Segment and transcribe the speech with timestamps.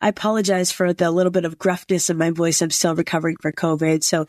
[0.00, 2.62] I apologize for the little bit of gruffness in my voice.
[2.62, 4.02] I'm still recovering from COVID.
[4.02, 4.26] So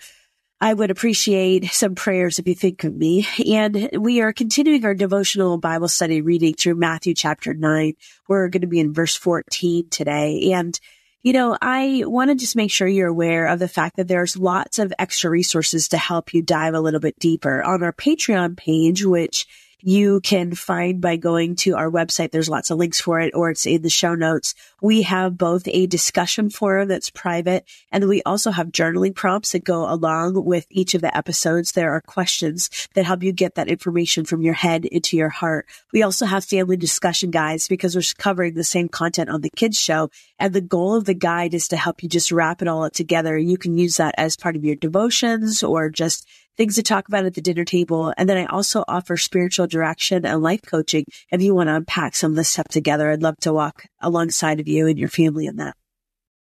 [0.60, 3.28] I would appreciate some prayers if you think of me.
[3.52, 7.94] And we are continuing our devotional Bible study reading through Matthew chapter nine.
[8.28, 10.52] We're going to be in verse 14 today.
[10.54, 10.80] And
[11.24, 14.38] you know, I want to just make sure you're aware of the fact that there's
[14.38, 18.58] lots of extra resources to help you dive a little bit deeper on our Patreon
[18.58, 19.46] page, which
[19.82, 22.32] you can find by going to our website.
[22.32, 24.54] There's lots of links for it or it's in the show notes.
[24.82, 29.64] We have both a discussion forum that's private and we also have journaling prompts that
[29.64, 31.72] go along with each of the episodes.
[31.72, 35.68] There are questions that help you get that information from your head into your heart.
[35.92, 39.80] We also have family discussion guides because we're covering the same content on the kids
[39.80, 40.10] show.
[40.40, 42.94] And the goal of the guide is to help you just wrap it all up
[42.94, 43.38] together.
[43.38, 47.26] You can use that as part of your devotions or just things to talk about
[47.26, 48.14] at the dinner table.
[48.18, 51.06] And then I also offer spiritual direction and life coaching.
[51.32, 54.60] If you want to unpack some of this stuff together, I'd love to walk alongside
[54.60, 55.76] of you and your family in that.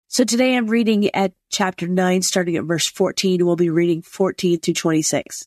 [0.08, 3.46] So today I'm reading at chapter 9, starting at verse 14.
[3.46, 5.46] We'll be reading 14 through 26.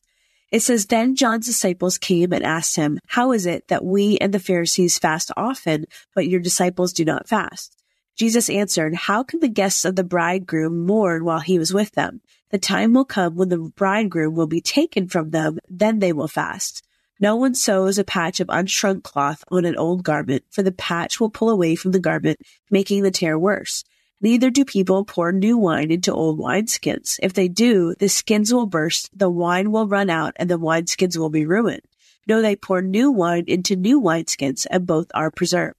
[0.51, 4.33] It says, Then John's disciples came and asked him, How is it that we and
[4.33, 7.78] the Pharisees fast often, but your disciples do not fast?
[8.19, 12.19] Jesus answered, How can the guests of the bridegroom mourn while he was with them?
[12.49, 16.27] The time will come when the bridegroom will be taken from them, then they will
[16.27, 16.85] fast.
[17.21, 21.21] No one sews a patch of unshrunk cloth on an old garment, for the patch
[21.21, 23.85] will pull away from the garment, making the tear worse.
[24.19, 27.19] Neither do people pour new wine into old wineskins.
[27.23, 31.15] If they do, the skins will burst, the wine will run out, and the wineskins
[31.15, 31.83] will be ruined.
[32.27, 35.78] No, they pour new wine into new wineskins, and both are preserved.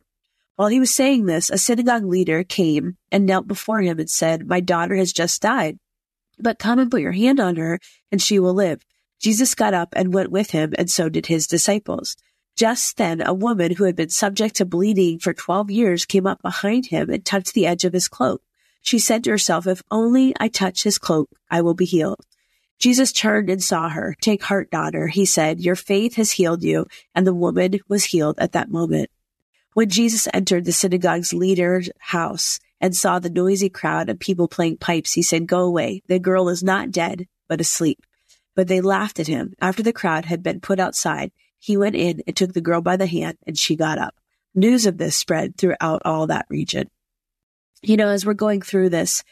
[0.60, 4.46] While he was saying this, a synagogue leader came and knelt before him and said,
[4.46, 5.78] My daughter has just died
[6.38, 7.78] but come and put your hand on her
[8.12, 8.84] and she will live.
[9.18, 12.14] Jesus got up and went with him, and so did his disciples.
[12.56, 16.42] Just then, a woman who had been subject to bleeding for 12 years came up
[16.42, 18.42] behind him and touched the edge of his cloak.
[18.82, 22.26] She said to herself, if only I touch his cloak, I will be healed.
[22.78, 24.14] Jesus turned and saw her.
[24.20, 26.86] Take heart, daughter, he said, your faith has healed you.
[27.14, 29.10] And the woman was healed at that moment.
[29.74, 34.78] When Jesus entered the synagogue's leader's house, and saw the noisy crowd of people playing
[34.78, 36.02] pipes, he said, Go away.
[36.08, 38.06] The girl is not dead, but asleep.
[38.56, 39.52] But they laughed at him.
[39.60, 42.96] After the crowd had been put outside, he went in and took the girl by
[42.96, 44.14] the hand, and she got up.
[44.54, 46.88] News of this spread throughout all that region.
[47.82, 49.22] You know, as we're going through this,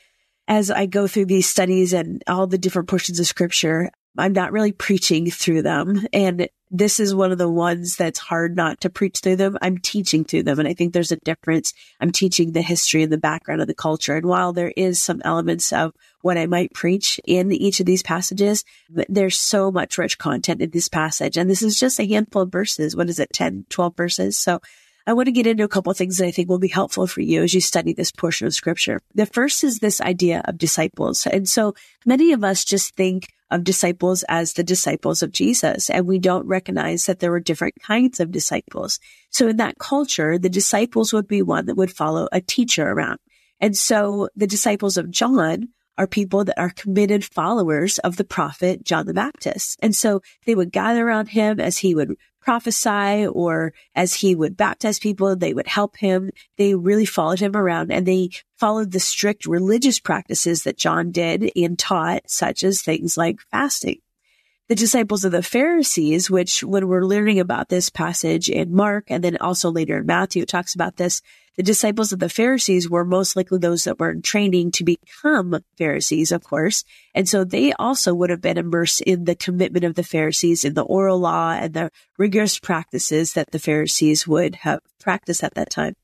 [0.47, 4.53] as I go through these studies and all the different portions of scripture, I'm not
[4.53, 6.06] really preaching through them.
[6.12, 9.56] And this is one of the ones that's hard not to preach through them.
[9.62, 10.59] I'm teaching through them.
[10.59, 11.73] And I think there's a difference.
[12.01, 14.17] I'm teaching the history and the background of the culture.
[14.17, 15.93] And while there is some elements of
[16.23, 20.71] what I might preach in each of these passages, there's so much rich content in
[20.71, 21.37] this passage.
[21.37, 22.97] And this is just a handful of verses.
[22.97, 23.33] What is it?
[23.33, 24.37] 10, 12 verses.
[24.37, 24.61] So
[25.07, 27.07] I want to get into a couple of things that I think will be helpful
[27.07, 29.01] for you as you study this portion of scripture.
[29.15, 31.27] The first is this idea of disciples.
[31.27, 31.75] And so
[32.05, 36.47] many of us just think of disciples as the disciples of Jesus, and we don't
[36.47, 39.00] recognize that there were different kinds of disciples.
[39.31, 43.19] So in that culture, the disciples would be one that would follow a teacher around.
[43.60, 48.84] And so the disciples of John are people that are committed followers of the prophet
[48.84, 49.78] John the Baptist.
[49.82, 54.57] And so they would gather around him as he would prophesy or as he would
[54.57, 56.30] baptize people, they would help him.
[56.57, 61.51] They really followed him around and they followed the strict religious practices that John did
[61.57, 64.01] and taught, such as things like fasting.
[64.68, 69.24] The disciples of the Pharisees, which when we're learning about this passage in Mark and
[69.24, 71.22] then also later in Matthew, it talks about this,
[71.56, 75.59] the disciples of the Pharisees were most likely those that were in training to become
[75.78, 76.84] Pharisees, of course.
[77.15, 80.74] And so they also would have been immersed in the commitment of the Pharisees in
[80.74, 85.70] the oral law and the rigorous practices that the Pharisees would have practiced at that
[85.70, 85.94] time.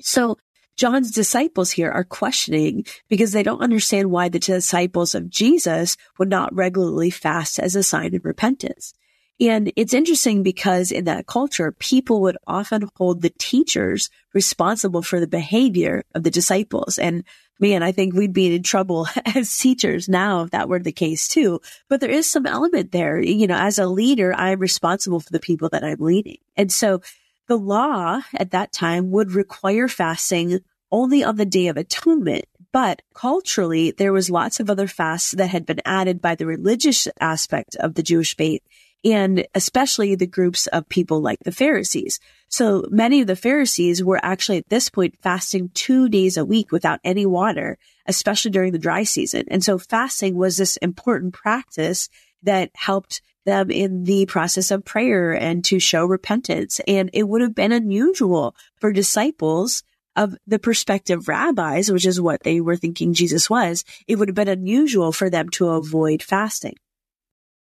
[0.00, 0.36] So
[0.76, 6.28] John's disciples here are questioning because they don't understand why the disciples of Jesus would
[6.28, 8.94] not regularly fast as a sign of repentance.
[9.40, 15.18] And it's interesting because in that culture, people would often hold the teachers responsible for
[15.18, 16.98] the behavior of the disciples.
[16.98, 17.24] And
[17.58, 21.28] man, I think we'd be in trouble as teachers now if that were the case
[21.28, 21.60] too.
[21.88, 23.20] But there is some element there.
[23.20, 26.38] You know, as a leader, I'm responsible for the people that I'm leading.
[26.56, 27.00] And so
[27.48, 30.60] the law at that time would require fasting
[30.90, 32.44] only on the Day of Atonement.
[32.72, 37.06] But culturally, there was lots of other fasts that had been added by the religious
[37.20, 38.62] aspect of the Jewish faith
[39.04, 42.18] and especially the groups of people like the Pharisees.
[42.48, 46.72] So many of the Pharisees were actually at this point fasting two days a week
[46.72, 47.76] without any water,
[48.06, 49.44] especially during the dry season.
[49.48, 52.08] And so fasting was this important practice
[52.42, 56.80] that helped them in the process of prayer and to show repentance.
[56.86, 59.82] And it would have been unusual for disciples
[60.16, 63.84] of the prospective rabbis, which is what they were thinking Jesus was.
[64.06, 66.76] It would have been unusual for them to avoid fasting.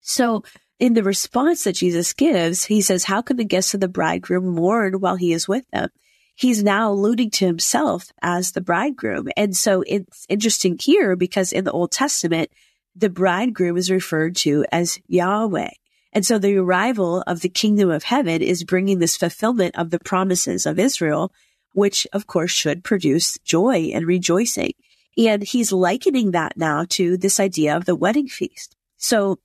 [0.01, 0.45] So
[0.79, 4.47] in the response that Jesus gives, he says, how can the guests of the bridegroom
[4.47, 5.91] mourn while he is with them?
[6.35, 9.29] He's now alluding to himself as the bridegroom.
[9.37, 12.51] And so it's interesting here because in the Old Testament,
[12.99, 15.71] the bridegroom is referred to as Yahweh.
[16.13, 20.01] And so the arrival of the kingdom of heaven is bringing this fulfillment of the
[20.01, 21.33] promises of Israel,
[21.75, 24.73] which of course should produce joy and rejoicing.
[25.17, 28.75] And he's likening that now to this idea of the wedding feast.
[28.97, 29.39] So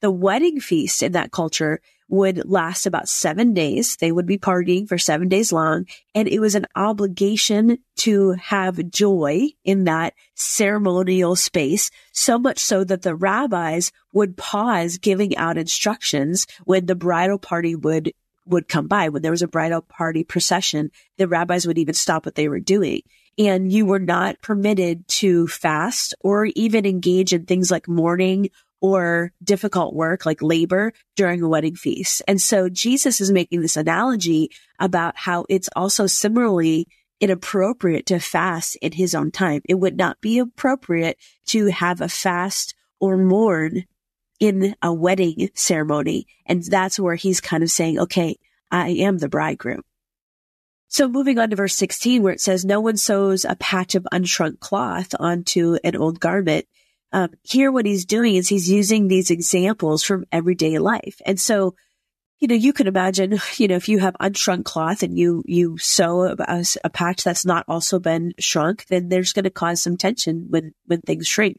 [0.00, 1.80] the wedding feast in that culture
[2.10, 3.96] would last about seven days.
[3.96, 5.86] They would be partying for seven days long.
[6.14, 12.84] And it was an obligation to have joy in that ceremonial space, so much so
[12.84, 18.12] that the rabbis would pause giving out instructions when the bridal party would
[18.46, 19.08] would come by.
[19.08, 22.60] When there was a bridal party procession, the rabbis would even stop what they were
[22.60, 23.02] doing.
[23.38, 29.32] And you were not permitted to fast or even engage in things like mourning or
[29.42, 32.22] difficult work like labor during a wedding feast.
[32.26, 36.88] And so Jesus is making this analogy about how it's also similarly
[37.20, 39.60] inappropriate to fast in his own time.
[39.68, 43.84] It would not be appropriate to have a fast or mourn
[44.38, 46.26] in a wedding ceremony.
[46.46, 48.38] And that's where he's kind of saying, okay,
[48.70, 49.82] I am the bridegroom.
[50.88, 54.08] So moving on to verse 16 where it says, no one sews a patch of
[54.12, 56.66] unshrunk cloth onto an old garment
[57.12, 61.20] um, here what he's doing is he's using these examples from everyday life.
[61.26, 61.74] And so,
[62.38, 65.76] you know, you can imagine, you know, if you have unshrunk cloth and you, you
[65.78, 69.96] sew a, a patch that's not also been shrunk, then there's going to cause some
[69.96, 71.58] tension when, when things shrink.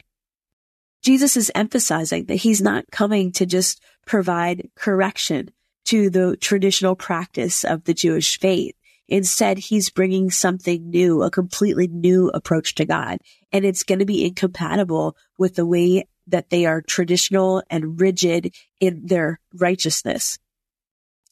[1.03, 5.50] Jesus is emphasizing that he's not coming to just provide correction
[5.86, 8.75] to the traditional practice of the Jewish faith.
[9.07, 13.18] Instead, he's bringing something new, a completely new approach to God.
[13.51, 18.56] And it's going to be incompatible with the way that they are traditional and rigid
[18.80, 20.39] in their righteousness.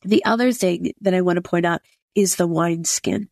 [0.04, 1.82] The other thing that I want to point out
[2.16, 3.30] is the wineskin.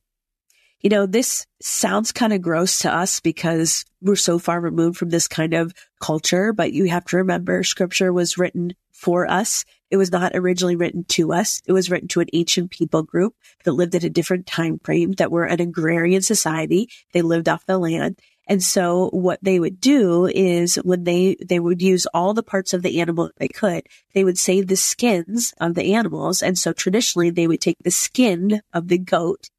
[0.82, 5.10] You know, this sounds kind of gross to us because we're so far removed from
[5.10, 9.66] this kind of culture, but you have to remember scripture was written for us.
[9.90, 11.62] It was not originally written to us.
[11.66, 15.14] It was written to an ancient people group that lived at a different time frame
[15.14, 16.90] that were an agrarian society.
[17.12, 18.20] They lived off the land.
[18.48, 22.74] And so what they would do is when they, they would use all the parts
[22.74, 23.84] of the animal they could,
[24.14, 26.42] they would save the skins of the animals.
[26.42, 29.50] And so traditionally they would take the skin of the goat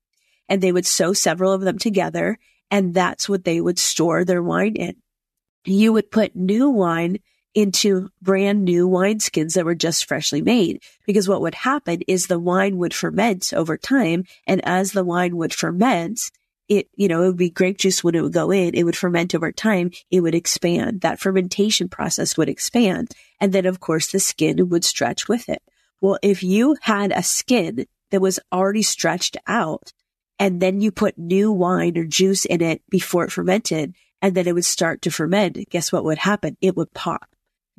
[0.48, 2.38] and they would sew several of them together.
[2.70, 4.96] And that's what they would store their wine in.
[5.64, 7.18] You would put new wine
[7.54, 10.82] into brand new wineskins that were just freshly made.
[11.06, 14.24] Because what would happen is the wine would ferment over time.
[14.46, 16.30] And as the wine would ferment,
[16.68, 18.74] it, you know, it would be grape juice when it would go in.
[18.74, 19.90] It would ferment over time.
[20.10, 21.00] It would expand.
[21.00, 23.12] That fermentation process would expand.
[23.40, 25.62] And then, of course, the skin would stretch with it.
[26.00, 29.92] Well, if you had a skin that was already stretched out
[30.38, 34.46] and then you put new wine or juice in it before it fermented and then
[34.46, 36.56] it would start to ferment, guess what would happen?
[36.60, 37.28] It would pop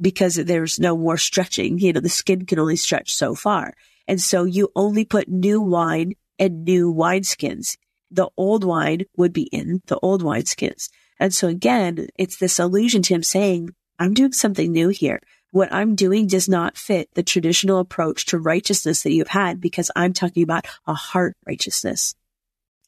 [0.02, 1.78] because there's no more stretching.
[1.80, 3.76] You know, the skin can only stretch so far.
[4.08, 7.78] And so you only put new wine and new wineskins.
[8.12, 10.90] The old wine would be in the old wineskins.
[11.20, 15.22] And so again, it's this allusion to him saying, I'm doing something new here.
[15.52, 19.92] What I'm doing does not fit the traditional approach to righteousness that you've had because
[19.96, 22.16] I'm talking about a heart righteousness.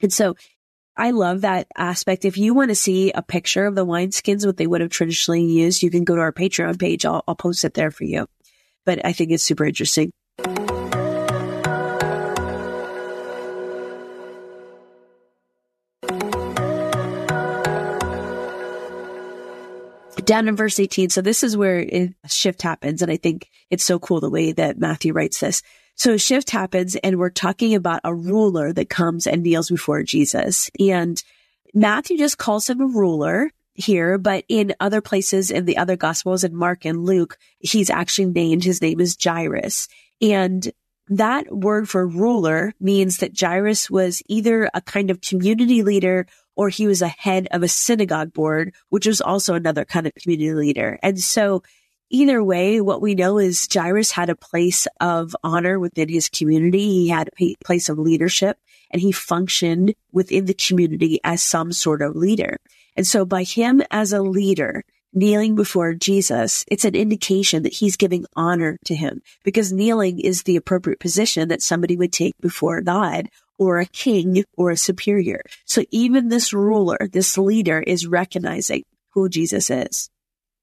[0.01, 0.35] And so
[0.95, 2.25] I love that aspect.
[2.25, 5.43] If you want to see a picture of the wineskins, what they would have traditionally
[5.43, 7.05] used, you can go to our Patreon page.
[7.05, 8.27] I'll, I'll post it there for you.
[8.85, 10.11] But I think it's super interesting.
[20.25, 21.09] Down in verse 18.
[21.09, 23.01] So this is where a shift happens.
[23.01, 25.61] And I think it's so cool the way that Matthew writes this.
[25.95, 30.03] So a shift happens and we're talking about a ruler that comes and kneels before
[30.03, 30.69] Jesus.
[30.79, 31.21] And
[31.73, 36.43] Matthew just calls him a ruler here, but in other places in the other gospels
[36.43, 39.87] in Mark and Luke, he's actually named, his name is Jairus.
[40.21, 40.71] And
[41.07, 46.69] that word for ruler means that Jairus was either a kind of community leader or
[46.69, 50.53] he was a head of a synagogue board, which was also another kind of community
[50.53, 50.99] leader.
[51.01, 51.63] And so
[52.09, 56.87] either way, what we know is Jairus had a place of honor within his community.
[56.87, 58.57] He had a place of leadership
[58.91, 62.57] and he functioned within the community as some sort of leader.
[62.95, 67.97] And so by him as a leader, kneeling before Jesus, it's an indication that he's
[67.97, 72.81] giving honor to him because kneeling is the appropriate position that somebody would take before
[72.81, 73.27] God
[73.57, 75.41] or a king or a superior.
[75.65, 80.09] So even this ruler, this leader is recognizing who Jesus is.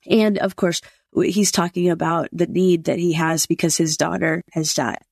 [0.09, 0.81] And of course,
[1.15, 5.03] he's talking about the need that he has because his daughter has died.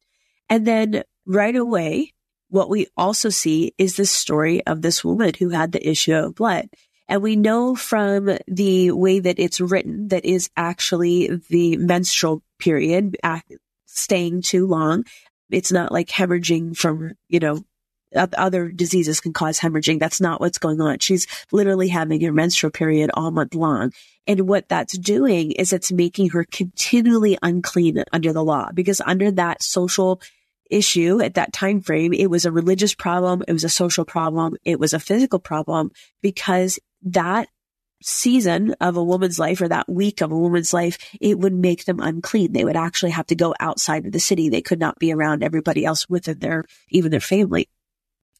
[0.49, 2.13] And then right away,
[2.49, 6.37] what we also see is the story of this woman who had the issue of
[6.37, 6.69] blood.
[7.09, 13.17] And we know from the way that it's written that is actually the menstrual period
[13.87, 15.05] staying too long.
[15.51, 17.65] It's not like hemorrhaging from, you know,
[18.15, 20.01] other diseases can cause hemorrhaging.
[20.01, 20.99] That's not what's going on.
[20.99, 23.93] She's literally having her menstrual period all month long.
[24.27, 29.31] And what that's doing is it's making her continually unclean under the law because under
[29.33, 30.21] that social
[30.71, 33.45] issue at that time frame, it was a religious problem.
[33.47, 34.57] It was a social problem.
[34.65, 35.91] It was a physical problem
[36.23, 37.49] because that
[38.03, 41.85] season of a woman's life or that week of a woman's life, it would make
[41.85, 42.53] them unclean.
[42.53, 44.49] They would actually have to go outside of the city.
[44.49, 47.69] They could not be around everybody else within their, even their family.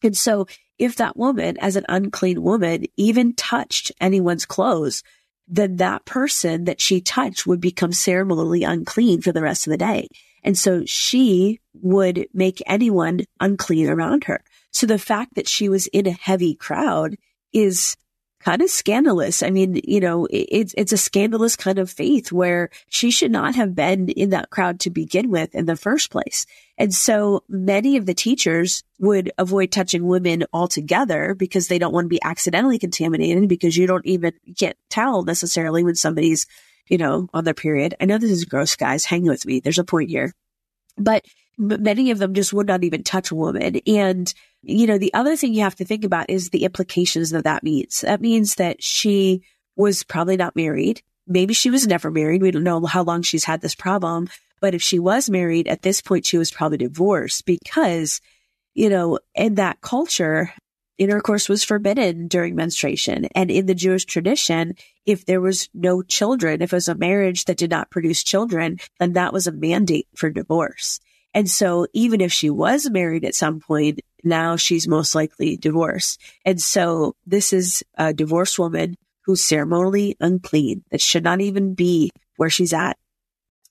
[0.03, 0.45] And so
[0.77, 5.01] if that woman, as an unclean woman, even touched anyone's clothes,
[5.47, 9.77] then that person that she touched would become ceremonially unclean for the rest of the
[9.77, 10.07] day.
[10.43, 14.43] And so she would make anyone unclean around her.
[14.71, 17.15] So the fact that she was in a heavy crowd
[17.53, 17.97] is
[18.47, 19.43] kind of scandalous.
[19.43, 23.55] I mean, you know, it's, it's a scandalous kind of faith where she should not
[23.55, 26.45] have been in that crowd to begin with in the first place.
[26.77, 32.05] And so many of the teachers would avoid touching women altogether because they don't want
[32.05, 36.45] to be accidentally contaminated because you don't even, you can't tell necessarily when somebody's,
[36.87, 37.95] you know, on their period.
[37.99, 39.03] I know this is gross, guys.
[39.03, 39.59] Hang with me.
[39.59, 40.33] There's a point here.
[40.97, 41.25] But
[41.57, 43.81] many of them just would not even touch a woman.
[43.87, 47.43] And, you know, the other thing you have to think about is the implications that
[47.45, 48.01] that means.
[48.01, 49.43] That means that she
[49.75, 51.01] was probably not married.
[51.27, 52.41] Maybe she was never married.
[52.41, 54.29] We don't know how long she's had this problem.
[54.59, 58.21] But if she was married at this point, she was probably divorced because,
[58.73, 60.51] you know, in that culture,
[60.97, 63.25] intercourse was forbidden during menstruation.
[63.35, 64.75] And in the Jewish tradition,
[65.05, 68.77] if there was no children, if it was a marriage that did not produce children,
[68.99, 70.99] then that was a mandate for divorce.
[71.33, 76.19] And so even if she was married at some point, now she's most likely divorced.
[76.45, 82.11] And so this is a divorced woman who's ceremonially unclean that should not even be
[82.37, 82.97] where she's at.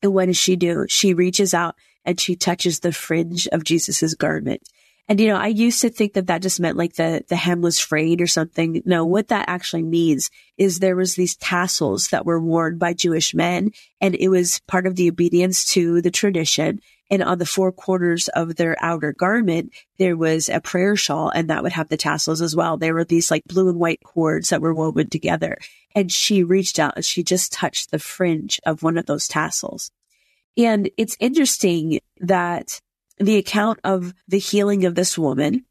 [0.02, 0.86] And what does she do?
[0.88, 4.62] She reaches out and she touches the fringe of Jesus's garment.
[5.08, 7.60] And, you know, I used to think that that just meant like the, the hem
[7.60, 8.82] was frayed or something.
[8.84, 13.32] No, what that actually means is there was these tassels that were worn by Jewish
[13.32, 13.70] men
[14.00, 16.80] and it was part of the obedience to the tradition.
[17.08, 21.50] And on the four corners of their outer garment, there was a prayer shawl and
[21.50, 22.76] that would have the tassels as well.
[22.76, 25.56] There were these like blue and white cords that were woven together.
[25.94, 29.92] And she reached out and she just touched the fringe of one of those tassels.
[30.56, 32.80] And it's interesting that
[33.18, 35.64] the account of the healing of this woman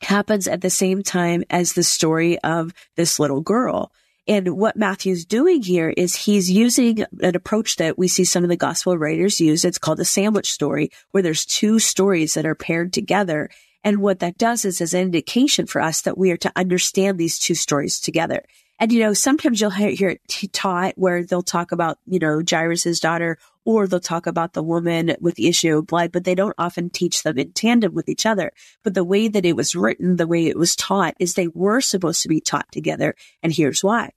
[0.00, 3.92] happens at the same time as the story of this little girl.
[4.26, 8.50] And what Matthew's doing here is he's using an approach that we see some of
[8.50, 9.64] the gospel writers use.
[9.64, 13.48] It's called a sandwich story, where there's two stories that are paired together.
[13.82, 17.16] And what that does is as an indication for us that we are to understand
[17.16, 18.44] these two stories together.
[18.80, 23.00] And, you know, sometimes you'll hear it taught where they'll talk about, you know, Jairus's
[23.00, 26.54] daughter, or they'll talk about the woman with the issue of blood, but they don't
[26.58, 28.52] often teach them in tandem with each other.
[28.84, 31.80] But the way that it was written, the way it was taught is they were
[31.80, 33.14] supposed to be taught together.
[33.42, 34.12] And here's why.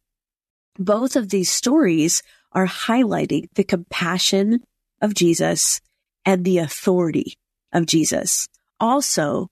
[0.78, 4.62] Both of these stories are highlighting the compassion
[5.02, 5.82] of Jesus
[6.24, 7.34] and the authority
[7.74, 8.48] of Jesus.
[8.80, 9.50] Also,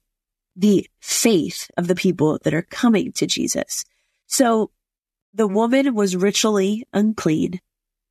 [0.54, 3.84] the faith of the people that are coming to Jesus.
[4.26, 4.70] So
[5.34, 7.60] the woman was ritually unclean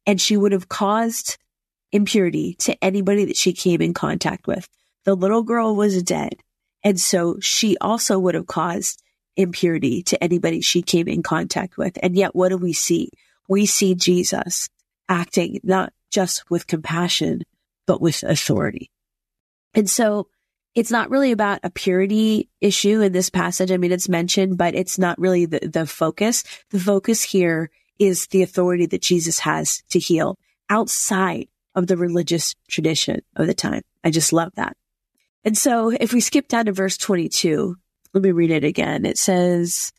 [0.06, 1.38] and she would have caused
[1.92, 4.68] impurity to anybody that she came in contact with.
[5.06, 6.36] The little girl was dead.
[6.84, 9.02] And so she also would have caused
[9.36, 11.98] impurity to anybody she came in contact with.
[12.02, 13.10] And yet what do we see?
[13.50, 14.70] we see Jesus
[15.10, 17.42] acting not just with compassion,
[17.86, 18.92] but with authority.
[19.74, 20.28] And so
[20.76, 23.72] it's not really about a purity issue in this passage.
[23.72, 26.44] I mean, it's mentioned, but it's not really the, the focus.
[26.70, 30.38] The focus here is the authority that Jesus has to heal
[30.70, 33.82] outside of the religious tradition of the time.
[34.04, 34.78] I just love that.
[35.44, 37.76] And so if we skip down to verse 22,
[38.14, 39.06] let me read it again.
[39.06, 39.92] It says,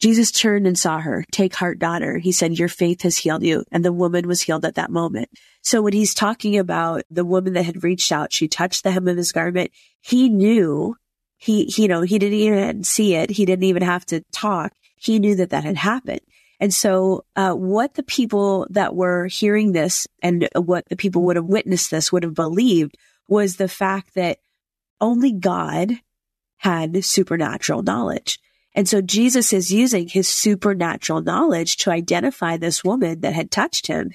[0.00, 1.24] Jesus turned and saw her.
[1.32, 2.18] Take heart, daughter.
[2.18, 3.64] He said, your faith has healed you.
[3.72, 5.30] And the woman was healed at that moment.
[5.62, 9.08] So when he's talking about the woman that had reached out, she touched the hem
[9.08, 9.70] of his garment.
[10.02, 10.96] He knew
[11.38, 13.30] he, you know, he didn't even see it.
[13.30, 14.72] He didn't even have to talk.
[14.96, 16.20] He knew that that had happened.
[16.58, 21.36] And so, uh, what the people that were hearing this and what the people would
[21.36, 22.96] have witnessed this would have believed
[23.28, 24.38] was the fact that
[25.00, 26.00] only God
[26.58, 28.38] had supernatural knowledge.
[28.76, 33.86] And so Jesus is using his supernatural knowledge to identify this woman that had touched
[33.86, 34.12] him,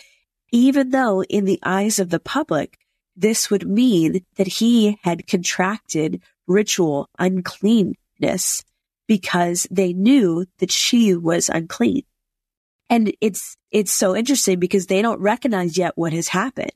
[0.51, 2.77] even though in the eyes of the public,
[3.15, 8.63] this would mean that he had contracted ritual uncleanness
[9.07, 12.03] because they knew that she was unclean.
[12.87, 16.71] And it's, it's so interesting because they don't recognize yet what has happened,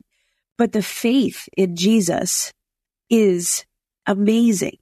[0.58, 2.52] but the faith in Jesus
[3.10, 3.64] is
[4.08, 4.78] amazing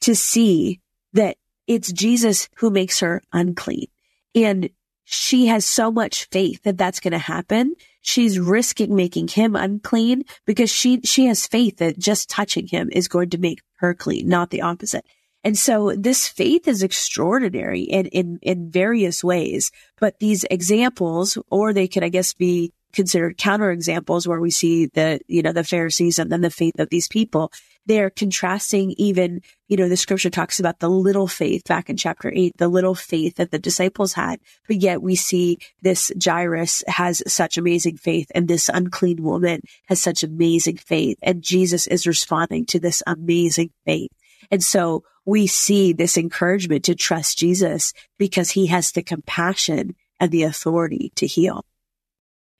[0.00, 0.80] to see
[1.12, 1.36] that
[1.68, 3.86] it's Jesus who makes her unclean.
[4.34, 4.70] And
[5.04, 7.74] she has so much faith that that's going to happen.
[8.00, 13.08] She's risking making him unclean because she, she has faith that just touching him is
[13.08, 15.06] going to make her clean, not the opposite.
[15.44, 21.72] And so this faith is extraordinary in, in, in various ways, but these examples, or
[21.72, 25.62] they could, I guess, be considered counter examples where we see the, you know, the
[25.62, 27.52] Pharisees and then the faith of these people.
[27.86, 32.32] They're contrasting even, you know, the scripture talks about the little faith back in chapter
[32.34, 34.40] eight, the little faith that the disciples had.
[34.66, 40.02] But yet we see this Jairus has such amazing faith and this unclean woman has
[40.02, 41.18] such amazing faith.
[41.22, 44.10] And Jesus is responding to this amazing faith.
[44.50, 50.32] And so we see this encouragement to trust Jesus because he has the compassion and
[50.32, 51.64] the authority to heal.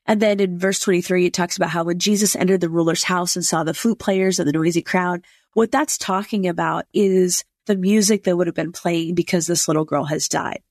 [0.09, 3.37] And then in verse 23, it talks about how when Jesus entered the ruler's house
[3.37, 7.77] and saw the flute players and the noisy crowd, what that's talking about is the
[7.77, 10.63] music that would have been playing because this little girl has died.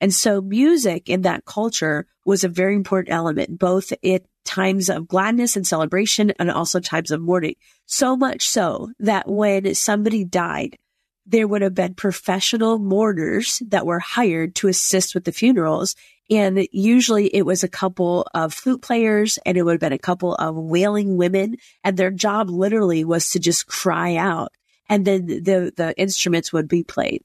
[0.00, 5.08] And so music in that culture was a very important element, both at times of
[5.08, 7.56] gladness and celebration and also times of mourning.
[7.84, 10.78] So much so that when somebody died,
[11.26, 15.96] there would have been professional mourners that were hired to assist with the funerals.
[16.30, 19.98] And usually it was a couple of flute players and it would have been a
[19.98, 21.56] couple of wailing women.
[21.84, 24.52] And their job literally was to just cry out.
[24.88, 27.22] And then the, the instruments would be played.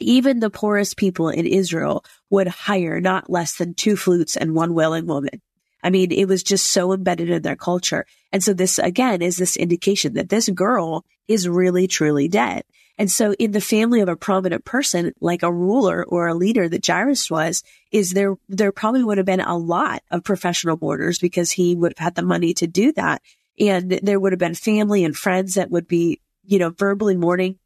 [0.00, 4.74] Even the poorest people in Israel would hire not less than two flutes and one
[4.74, 5.40] wailing woman.
[5.82, 8.04] I mean, it was just so embedded in their culture.
[8.32, 12.64] And so this again is this indication that this girl is really truly dead.
[12.98, 16.68] And so in the family of a prominent person, like a ruler or a leader
[16.68, 21.18] that Jairus was, is there, there probably would have been a lot of professional mourners
[21.20, 23.22] because he would have had the money to do that.
[23.58, 27.58] And there would have been family and friends that would be, you know, verbally mourning.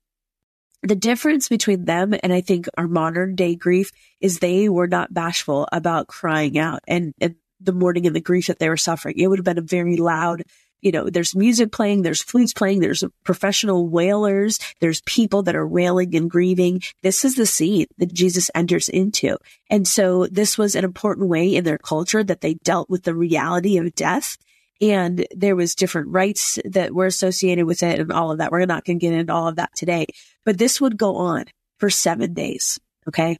[0.82, 3.90] The difference between them and I think our modern day grief
[4.20, 8.48] is they were not bashful about crying out and, and the mourning and the grief
[8.48, 9.14] that they were suffering.
[9.16, 10.42] It would have been a very loud,
[10.82, 15.66] you know, there's music playing, there's flutes playing, there's professional wailers, there's people that are
[15.66, 16.82] wailing and grieving.
[17.02, 19.38] This is the scene that Jesus enters into.
[19.70, 23.14] And so this was an important way in their culture that they dealt with the
[23.14, 24.36] reality of death.
[24.80, 28.50] And there was different rites that were associated with it and all of that.
[28.50, 30.06] We're not going to get into all of that today,
[30.44, 31.44] but this would go on
[31.78, 32.80] for seven days.
[33.06, 33.38] Okay.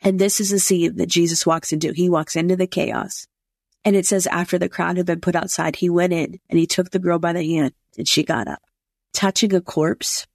[0.00, 1.92] And this is the scene that Jesus walks into.
[1.92, 3.26] He walks into the chaos.
[3.88, 6.66] And it says after the crowd had been put outside, he went in and he
[6.66, 8.60] took the girl by the hand and she got up.
[9.14, 10.26] Touching a corpse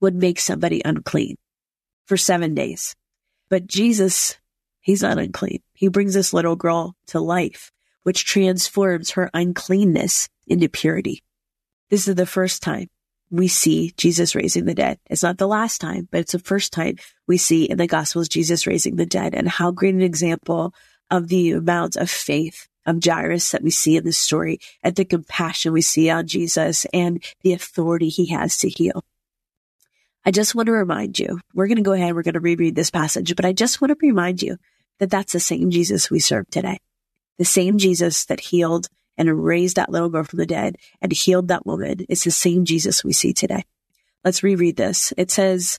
[0.00, 1.36] would make somebody unclean
[2.06, 2.96] for seven days.
[3.48, 4.36] But Jesus,
[4.80, 5.60] he's not unclean.
[5.72, 7.70] He brings this little girl to life,
[8.02, 11.22] which transforms her uncleanness into purity.
[11.90, 12.88] This is the first time
[13.30, 14.98] we see Jesus raising the dead.
[15.08, 16.96] It's not the last time, but it's the first time
[17.28, 20.74] we see in the Gospels Jesus raising the dead and how great an example
[21.08, 25.04] of the amount of faith of Jairus that we see in this story and the
[25.04, 29.04] compassion we see on Jesus and the authority he has to heal.
[30.24, 32.74] I just want to remind you, we're going to go ahead, we're going to reread
[32.74, 34.56] this passage, but I just want to remind you
[34.98, 36.78] that that's the same Jesus we serve today.
[37.38, 41.48] The same Jesus that healed and raised that little girl from the dead and healed
[41.48, 43.64] that woman is the same Jesus we see today.
[44.24, 45.12] Let's reread this.
[45.16, 45.78] It says,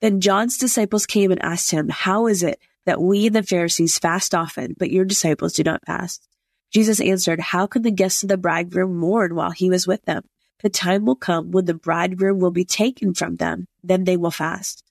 [0.00, 3.98] Then John's disciples came and asked him, How is it that we and the Pharisees
[3.98, 6.28] fast often, but your disciples do not fast?
[6.72, 10.24] Jesus answered, How can the guests of the bridegroom mourn while he was with them?
[10.62, 13.66] The time will come when the bridegroom will be taken from them.
[13.82, 14.82] Then they will fast.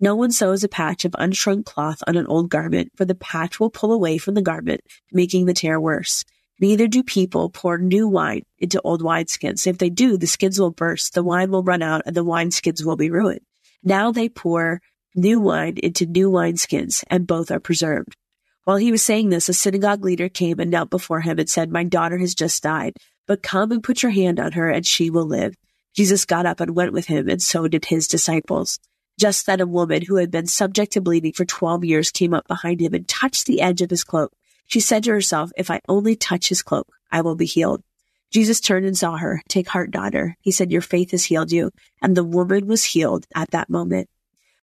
[0.00, 3.60] No one sews a patch of unshrunk cloth on an old garment, for the patch
[3.60, 4.80] will pull away from the garment,
[5.12, 6.24] making the tear worse.
[6.60, 9.66] Neither do people pour new wine into old wineskins.
[9.66, 12.84] If they do, the skins will burst, the wine will run out, and the wineskins
[12.84, 13.40] will be ruined.
[13.84, 14.80] Now they pour
[15.14, 18.16] new wine into new wineskins, and both are preserved.
[18.68, 21.72] While he was saying this, a synagogue leader came and knelt before him and said,
[21.72, 25.08] My daughter has just died, but come and put your hand on her, and she
[25.08, 25.54] will live.
[25.94, 28.78] Jesus got up and went with him, and so did his disciples.
[29.18, 32.46] Just then a woman who had been subject to bleeding for 12 years came up
[32.46, 34.34] behind him and touched the edge of his cloak.
[34.66, 37.82] She said to herself, If I only touch his cloak, I will be healed.
[38.30, 39.40] Jesus turned and saw her.
[39.48, 40.36] Take heart, daughter.
[40.42, 41.70] He said, Your faith has healed you.
[42.02, 44.10] And the woman was healed at that moment.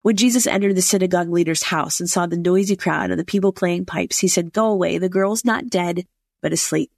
[0.04, 3.54] When Jesus entered the synagogue leader's house and saw the noisy crowd and the people
[3.54, 4.98] playing pipes, he said, Go away.
[4.98, 6.06] The girl's not dead,
[6.42, 6.92] but asleep.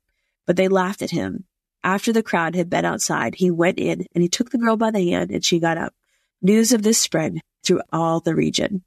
[0.48, 1.46] But they laughed at him.
[1.84, 4.90] After the crowd had been outside, he went in and he took the girl by
[4.90, 5.94] the hand and she got up.
[6.42, 8.84] News of this spread through all the region.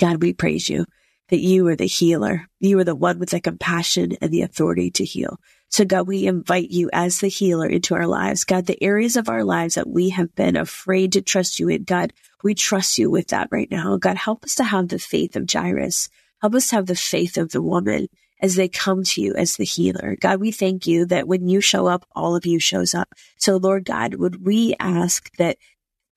[0.00, 0.84] God, we praise you
[1.28, 2.48] that you are the healer.
[2.58, 5.38] You are the one with the compassion and the authority to heal.
[5.70, 8.44] So God, we invite you as the healer into our lives.
[8.44, 11.84] God, the areas of our lives that we have been afraid to trust you in,
[11.84, 13.96] God, we trust you with that right now.
[13.96, 16.08] God, help us to have the faith of Jairus.
[16.40, 18.08] Help us to have the faith of the woman
[18.40, 20.16] as they come to you as the healer.
[20.20, 23.08] God, we thank you that when you show up, all of you shows up.
[23.36, 25.58] So Lord God, would we ask that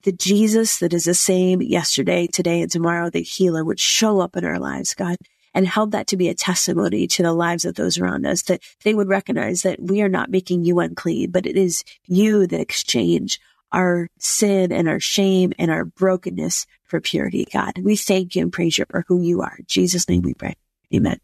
[0.04, 4.36] the Jesus that is the same yesterday, today, and tomorrow, the healer would show up
[4.36, 5.16] in our lives, God,
[5.54, 8.62] and held that to be a testimony to the lives of those around us, that
[8.84, 12.60] they would recognize that we are not making you unclean, but it is you that
[12.60, 13.40] exchange
[13.72, 17.78] our sin and our shame and our brokenness for purity, God.
[17.78, 19.56] We thank you and praise you for who you are.
[19.58, 20.54] In Jesus' name we pray.
[20.94, 21.18] Amen.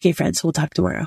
[0.00, 1.06] Okay, friends, we'll talk tomorrow.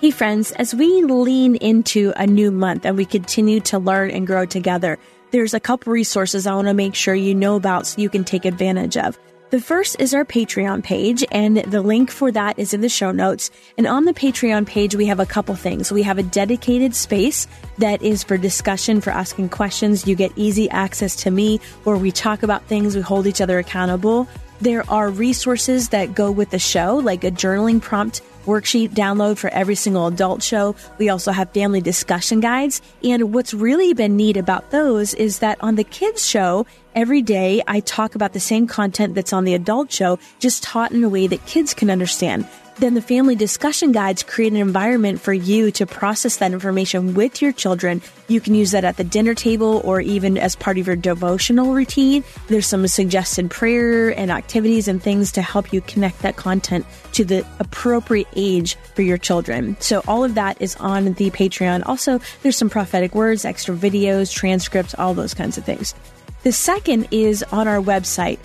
[0.00, 4.26] Hey, friends, as we lean into a new month and we continue to learn and
[4.26, 4.98] grow together,
[5.30, 8.24] there's a couple resources I want to make sure you know about so you can
[8.24, 9.18] take advantage of.
[9.50, 13.10] The first is our Patreon page, and the link for that is in the show
[13.10, 13.50] notes.
[13.76, 15.90] And on the Patreon page, we have a couple things.
[15.90, 20.06] We have a dedicated space that is for discussion, for asking questions.
[20.06, 23.58] You get easy access to me where we talk about things, we hold each other
[23.58, 24.28] accountable.
[24.60, 29.48] There are resources that go with the show, like a journaling prompt worksheet download for
[29.50, 30.74] every single adult show.
[30.98, 32.82] We also have family discussion guides.
[33.02, 37.62] And what's really been neat about those is that on the kids show, every day
[37.66, 41.08] I talk about the same content that's on the adult show, just taught in a
[41.08, 42.46] way that kids can understand.
[42.76, 47.42] Then the family discussion guides create an environment for you to process that information with
[47.42, 48.00] your children.
[48.28, 51.74] You can use that at the dinner table or even as part of your devotional
[51.74, 52.24] routine.
[52.48, 57.24] There's some suggested prayer and activities and things to help you connect that content to
[57.24, 59.76] the appropriate age for your children.
[59.80, 61.82] So all of that is on the Patreon.
[61.86, 65.94] Also, there's some prophetic words, extra videos, transcripts, all those kinds of things.
[66.42, 68.38] The second is on our website.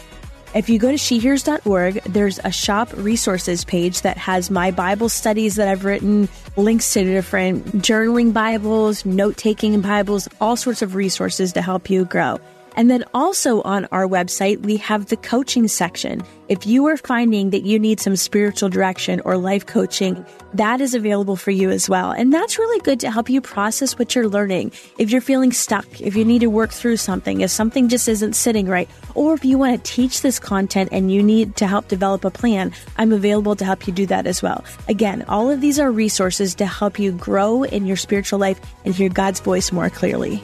[0.55, 5.55] If you go to shehears.org, there's a shop resources page that has my Bible studies
[5.55, 11.51] that I've written, links to different journaling Bibles, note taking Bibles, all sorts of resources
[11.53, 12.39] to help you grow.
[12.75, 16.21] And then also on our website, we have the coaching section.
[16.47, 20.93] If you are finding that you need some spiritual direction or life coaching, that is
[20.93, 22.11] available for you as well.
[22.11, 24.73] And that's really good to help you process what you're learning.
[24.99, 28.33] If you're feeling stuck, if you need to work through something, if something just isn't
[28.33, 31.87] sitting right, or if you want to teach this content and you need to help
[31.87, 34.63] develop a plan, I'm available to help you do that as well.
[34.87, 38.93] Again, all of these are resources to help you grow in your spiritual life and
[38.93, 40.43] hear God's voice more clearly.